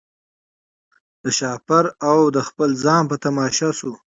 [1.23, 3.91] د شهپر او د خپل ځان په تماشا سو